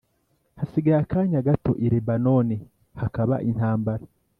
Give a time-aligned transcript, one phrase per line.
[0.59, 2.57] Hasigaye akanya gato i Lebanoni
[2.99, 4.05] hakaba intambara